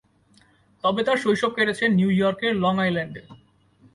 [0.83, 3.21] তবে তার শৈশব কেটেছে নিউ ইয়র্কের লং আইল্যান্ডে।